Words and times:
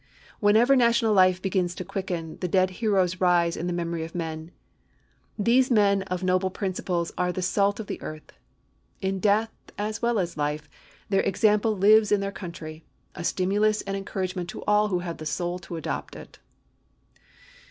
Whenever 0.39 0.75
national 0.75 1.13
life 1.13 1.39
begins 1.39 1.75
to 1.75 1.85
quicken, 1.85 2.39
the 2.39 2.47
dead 2.47 2.71
heroes 2.81 3.21
rise 3.21 3.55
in 3.55 3.67
the 3.67 3.71
memory 3.71 4.03
of 4.03 4.15
men. 4.15 4.49
These 5.37 5.69
men 5.69 6.01
of 6.09 6.23
noble 6.23 6.49
principles 6.49 7.11
are 7.19 7.31
the 7.31 7.43
salt 7.43 7.79
of 7.79 7.85
the 7.85 8.01
earth. 8.01 8.31
In 8.99 9.19
death, 9.19 9.51
as 9.77 10.01
well 10.01 10.17
as 10.17 10.37
life, 10.37 10.67
their 11.09 11.21
example 11.21 11.77
lives 11.77 12.11
in 12.11 12.19
their 12.19 12.31
country, 12.31 12.83
a 13.13 13.23
stimulus 13.23 13.83
and 13.83 13.95
encouragement 13.95 14.49
to 14.49 14.63
all 14.63 14.87
who 14.87 14.97
have 15.05 15.17
the 15.17 15.25
soul 15.27 15.59
to 15.59 15.75
adopt 15.77 16.15
it. 16.15 16.39